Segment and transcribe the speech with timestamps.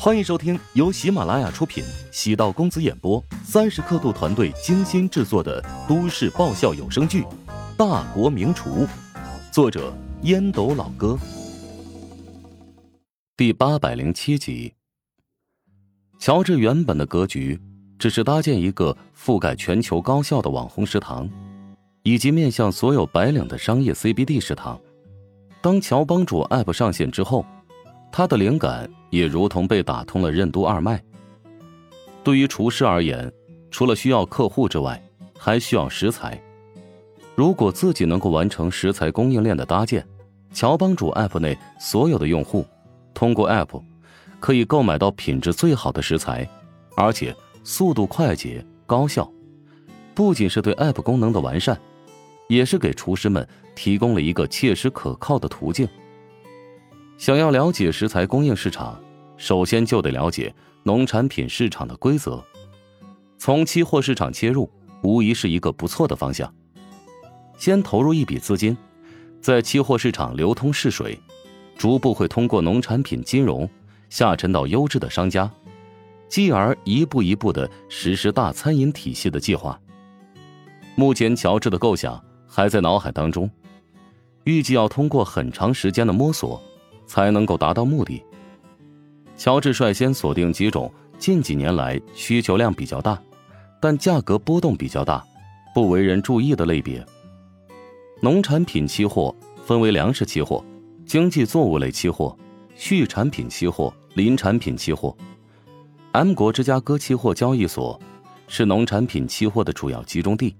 [0.00, 7.22] 欢迎收听由喜马拉雅出品、喜道公子演播、三十刻度团队精心制作的都市爆笑有声剧
[7.76, 8.86] 《大国名厨》，
[9.52, 9.92] 作者
[10.22, 11.18] 烟斗老哥，
[13.36, 14.72] 第八百零七集。
[16.20, 17.60] 乔治原本的格局
[17.98, 21.28] 只是搭建一个覆盖全球高校的网红食堂，
[22.04, 24.80] 以及面向所有白领的商业 CBD 食堂。
[25.60, 27.44] 当乔帮主 App 上线之后。
[28.10, 31.02] 他的灵感也如同被打通了任督二脉。
[32.24, 33.32] 对于厨师而言，
[33.70, 35.00] 除了需要客户之外，
[35.38, 36.40] 还需要食材。
[37.34, 40.04] 如果自己能够完成食材供应链的搭建，
[40.52, 42.66] 乔帮主 App 内所有的用户
[43.14, 43.80] 通过 App
[44.40, 46.48] 可以购买到品质最好的食材，
[46.96, 49.30] 而且速度快捷高效。
[50.14, 51.78] 不仅是对 App 功能的完善，
[52.48, 55.88] 也是给厨师们提供了一个切实可靠的途径。
[57.18, 58.98] 想要了解食材供应市场，
[59.36, 60.54] 首先就得了解
[60.84, 62.42] 农产品市场的规则。
[63.36, 64.70] 从期货市场切入，
[65.02, 66.52] 无疑是一个不错的方向。
[67.58, 68.76] 先投入一笔资金，
[69.40, 71.18] 在期货市场流通试水，
[71.76, 73.68] 逐步会通过农产品金融
[74.08, 75.50] 下沉到优质的商家，
[76.28, 79.78] 继而一步一步的实施大餐饮体系的计划。
[80.94, 83.50] 目前，乔治的构想还在脑海当中，
[84.44, 86.62] 预计要通过很长时间的摸索。
[87.08, 88.22] 才能够达到目的。
[89.36, 93.20] 乔治率先锁定几种近几年来需求量比较大，
[93.80, 95.24] 但价格波动比较大、
[95.74, 97.04] 不为人注意的类别。
[98.20, 99.34] 农产品期货
[99.64, 100.64] 分为粮食期货、
[101.06, 102.36] 经济作物类期货、
[102.76, 105.16] 畜产品期货、林产品期货。
[106.12, 108.00] M 国芝加哥期货交易所
[108.48, 110.54] 是农产品期货的主要集中地。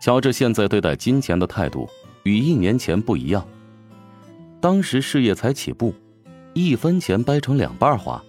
[0.00, 1.88] 乔治现在对待金钱的态度
[2.24, 3.46] 与一年前不一样。
[4.60, 5.94] 当时事业才起步，
[6.52, 8.20] 一分钱掰成两半花，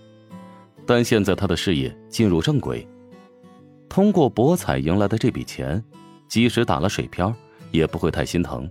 [0.86, 2.88] 但现在他的事业进入正轨，
[3.88, 5.84] 通过博彩赢来的这笔钱，
[6.28, 7.34] 即使打了水漂，
[7.72, 8.70] 也不会太心疼。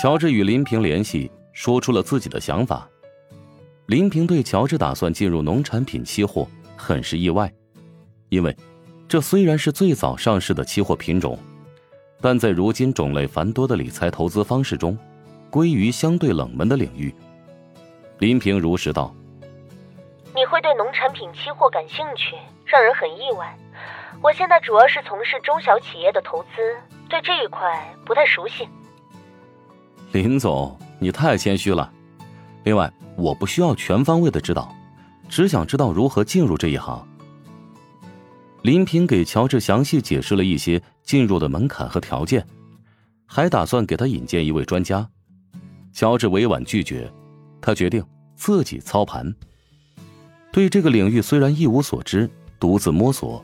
[0.00, 2.88] 乔治与林平联系，说出了自己的想法。
[3.86, 7.52] 林平对乔治打算进入农产品期货很是意外，
[8.30, 8.56] 因为
[9.06, 11.38] 这虽然是最早上市的期货品种，
[12.22, 14.96] 但在如今种类繁多的理财投资方式中。
[15.56, 17.14] 归于相对冷门的领域，
[18.18, 19.14] 林平如实道
[20.36, 22.36] ：“你会对农产品期货感兴趣，
[22.66, 23.56] 让人很意外。
[24.20, 26.76] 我现在主要是从事中小企业的投资，
[27.08, 28.68] 对这一块不太熟悉。”
[30.12, 31.90] 林总，你太谦虚了。
[32.64, 34.70] 另外，我不需要全方位的指导，
[35.26, 37.02] 只想知道如何进入这一行。
[38.60, 42.46] 林平给乔治详细解释了一些进入的门槛和条件，
[43.24, 45.08] 还打算给他引荐一位专家。
[45.96, 47.10] 乔治委婉拒绝，
[47.58, 49.34] 他决定自己操盘。
[50.52, 52.28] 对这个领域虽然一无所知，
[52.60, 53.42] 独自摸索，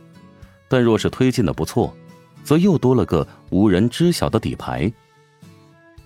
[0.69, 1.97] 但若是推进的不错，
[2.45, 4.93] 则又多了个无人知晓的底牌。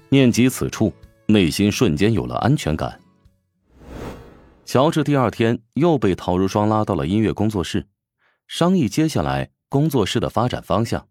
[0.08, 0.92] 念及此处，
[1.26, 3.00] 内心瞬间有了安全感。
[4.64, 7.88] 乔治第二天又被陶如霜拉到了音乐工作室，
[8.46, 11.08] 商议接下来工作室的发展方向。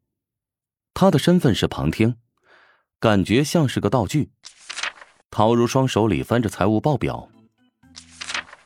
[0.94, 2.16] 他的身份是旁听，
[3.01, 4.31] 感觉像是个道具。
[5.38, 7.28] 陶如霜手里翻着财务报表。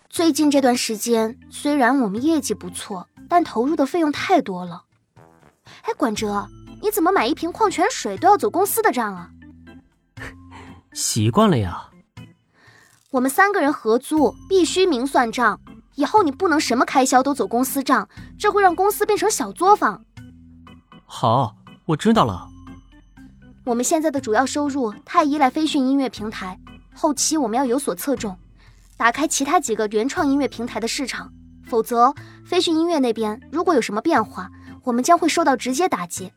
[0.07, 4.83] 最近这段时间，虽然我们业绩不错，但投入的费用太多了。
[5.81, 6.47] 哎，管哲，
[6.79, 9.31] 你怎么买一瓶矿泉水都要走公司的账啊？
[10.93, 11.89] 习惯了呀。
[13.09, 15.59] 我们三个人合租，必须明算账。
[15.95, 20.05] 以后你不能什么开销都走公司账，这会让公司变成小作坊。
[21.07, 22.47] 好，我知道了。
[23.69, 26.59] 我们现在的主要收入太依赖飞讯音乐平台，
[26.91, 28.35] 后期我们要有所侧重，
[28.97, 31.31] 打开其他几个原创音乐平台的市场，
[31.67, 32.11] 否则
[32.43, 34.49] 飞讯音乐那边如果有什么变化，
[34.85, 36.31] 我们将会受到直接打击。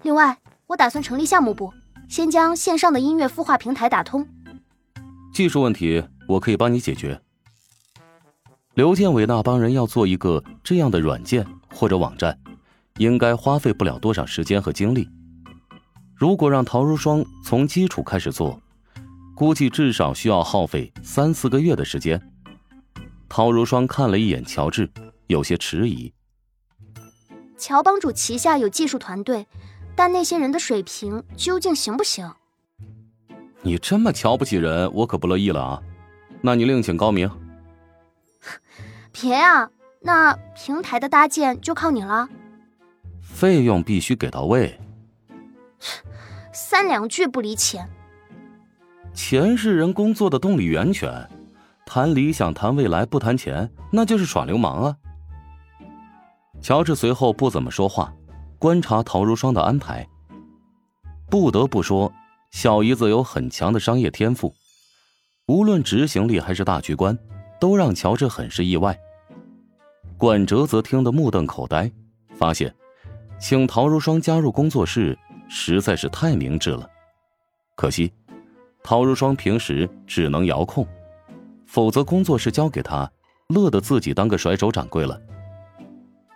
[0.00, 0.38] 另外，
[0.68, 1.70] 我打算成立项目部，
[2.08, 4.26] 先将线上的音乐孵化平台打通。
[5.34, 7.20] 技术问题我可以帮你解决。
[8.72, 12.38] 刘建伟那帮人要做一个这样的软件或者网站，
[12.96, 15.06] 应该花费不了多少时间和精力。
[16.18, 18.60] 如果让陶如霜从基础开始做，
[19.36, 22.20] 估计至少需要耗费三四个月的时间。
[23.28, 24.90] 陶如霜看了一眼乔治，
[25.28, 26.12] 有些迟疑。
[27.56, 29.46] 乔帮主旗下有技术团队，
[29.94, 32.28] 但那些人的水平究竟行不行？
[33.62, 35.82] 你这么瞧不起人，我可不乐意了啊！
[36.42, 37.30] 那你另请高明。
[39.12, 42.28] 别啊，那平台的搭建就靠你了。
[43.20, 44.76] 费用必须给到位。
[46.60, 47.88] 三两句不离钱，
[49.14, 51.08] 钱是人工作的动力源泉，
[51.86, 54.96] 谈理想、谈未来不谈钱，那就是耍流氓啊！
[56.60, 58.12] 乔治随后不怎么说话，
[58.58, 60.04] 观察陶如霜的安排。
[61.30, 62.12] 不得不说，
[62.50, 64.52] 小姨子有很强的商业天赋，
[65.46, 67.16] 无论执行力还是大局观，
[67.60, 68.98] 都让乔治很是意外。
[70.16, 71.88] 管哲则听得目瞪口呆，
[72.34, 72.74] 发现
[73.38, 75.16] 请陶如霜加入工作室
[75.48, 76.88] 实在是太明智了。
[77.74, 78.12] 可惜，
[78.82, 80.86] 陶如霜平时只能遥控，
[81.66, 83.10] 否则工作室交给他，
[83.48, 85.20] 乐得自己当个甩手掌柜了。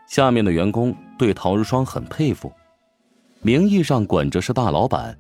[0.07, 2.53] 下面的员工对陶如霜很佩服，
[3.41, 5.19] 名义上管哲是大老板，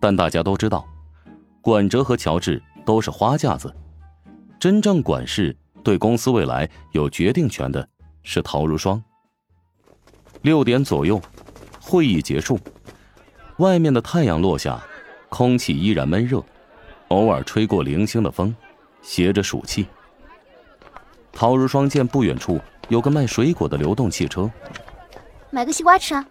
[0.00, 0.86] 但大家都知道，
[1.60, 3.74] 管哲和乔治都是花架子，
[4.60, 7.88] 真正管事、对公司未来有决定权的
[8.22, 9.02] 是陶如霜。
[10.42, 11.20] 六点左右，
[11.80, 12.58] 会议结束，
[13.58, 14.82] 外面的太阳落下，
[15.28, 16.42] 空气依然闷热，
[17.08, 18.54] 偶尔吹过零星的风，
[19.02, 19.86] 携着暑气。
[21.32, 22.60] 陶如霜见不远处。
[22.90, 24.50] 有个卖水果的流动汽车，
[25.48, 26.22] 买个西瓜吃啊！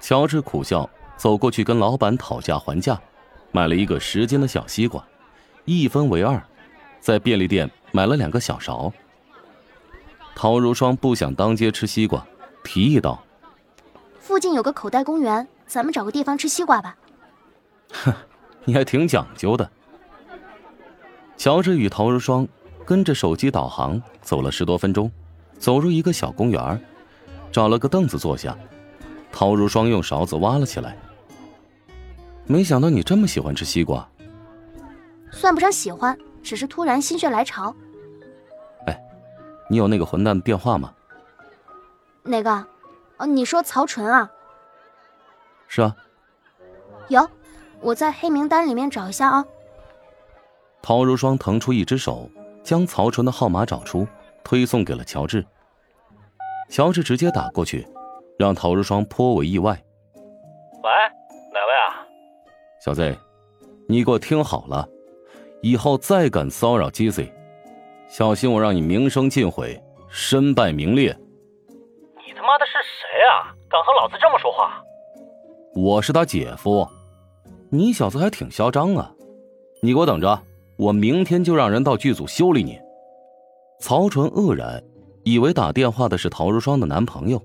[0.00, 2.96] 乔治苦笑，走过去跟老板讨价还价，
[3.50, 5.04] 买了一个十斤的小西瓜，
[5.64, 6.40] 一分为二，
[7.00, 8.92] 在便利店买了两个小勺。
[10.36, 12.24] 陶如霜不想当街吃西瓜，
[12.62, 13.20] 提议道
[14.20, 16.96] ：“附近有个口袋公园，咱们找个地方吃西瓜吧。”
[18.04, 18.12] 哼，
[18.64, 19.70] 你还挺讲究的。
[21.36, 22.46] 乔治与陶如霜。
[22.82, 25.08] 跟着手机导航走了十多分钟，
[25.56, 26.84] 走入一个小公园，
[27.52, 28.56] 找了个凳子坐下。
[29.30, 30.98] 陶如霜用勺子挖了起来。
[32.46, 34.04] 没想到你这么喜欢吃西瓜。
[35.30, 37.72] 算不上喜欢，只是突然心血来潮。
[38.88, 39.00] 哎，
[39.68, 40.92] 你有那个混蛋的电话吗？
[42.24, 42.66] 哪个？
[43.18, 44.28] 哦，你说曹纯啊？
[45.70, 45.96] 是啊。
[47.08, 47.26] 有，
[47.80, 49.44] 我在黑名单里面找一下啊。
[50.82, 52.28] 陶如霜腾出一只手。
[52.62, 54.06] 将曹纯的号码找出，
[54.44, 55.44] 推送给了乔治。
[56.68, 57.88] 乔治直接打过去，
[58.38, 59.72] 让陶如霜颇为意外。
[60.14, 60.90] 喂，
[61.54, 62.06] 哪位啊？
[62.78, 63.16] 小 Z，
[63.88, 64.86] 你给我听好了，
[65.62, 67.32] 以后再敢骚扰 GZ，
[68.08, 71.16] 小心我让你名声尽毁，身败名裂。
[72.26, 73.56] 你他妈的是谁啊？
[73.70, 74.84] 敢和老子这么说话？
[75.74, 76.86] 我是他姐夫。
[77.70, 79.12] 你小子还挺嚣张啊！
[79.80, 80.42] 你给我等着。
[80.76, 82.78] 我明天就让人到剧组修理你。
[83.80, 84.82] 曹纯愕然，
[85.24, 87.40] 以为打电话的是陶如霜的男朋友，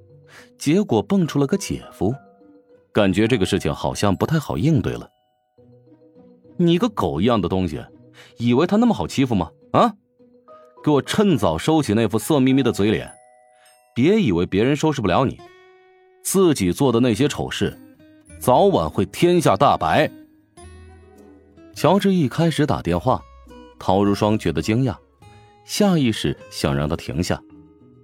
[0.58, 2.16] 结果蹦出了个姐夫，
[2.94, 5.10] 感觉这个事情好像不太好应对了。
[6.56, 7.84] 你个狗一样的东西，
[8.38, 9.52] 以为他那么好欺负吗？
[9.74, 9.94] 啊！
[10.82, 13.12] 给我趁早收起那副色眯眯的嘴脸，
[13.94, 15.38] 别以为别人收拾不了你，
[16.24, 17.78] 自己做的那些丑事，
[18.40, 20.10] 早晚会天下大白。
[21.74, 23.22] 乔治一开始打电话，
[23.80, 24.96] 陶如霜觉得惊讶，
[25.66, 27.42] 下意识想让他停下。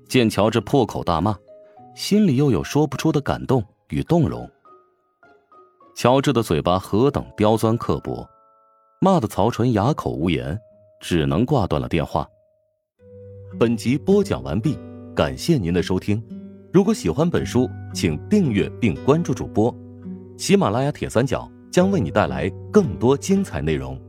[0.07, 1.37] 见乔治破口大骂，
[1.95, 4.49] 心里又有说不出的感动与动容。
[5.95, 8.27] 乔治的嘴巴何等刁钻刻薄，
[8.99, 10.59] 骂的曹纯哑口无言，
[10.99, 12.27] 只能挂断了电话。
[13.59, 14.77] 本集播讲完毕，
[15.15, 16.21] 感谢您的收听。
[16.73, 19.73] 如果喜欢本书，请订阅并关注主播。
[20.41, 21.47] 喜马拉雅铁三角。
[21.71, 23.99] 将为你带来更多精彩内容。